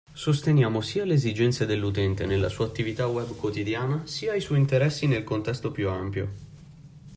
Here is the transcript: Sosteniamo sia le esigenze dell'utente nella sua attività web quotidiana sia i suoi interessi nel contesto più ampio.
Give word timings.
Sosteniamo 0.13 0.81
sia 0.81 1.05
le 1.05 1.13
esigenze 1.13 1.67
dell'utente 1.67 2.25
nella 2.25 2.49
sua 2.49 2.65
attività 2.65 3.05
web 3.05 3.35
quotidiana 3.35 4.07
sia 4.07 4.33
i 4.33 4.41
suoi 4.41 4.57
interessi 4.57 5.05
nel 5.05 5.23
contesto 5.23 5.69
più 5.69 5.87
ampio. 5.89 6.33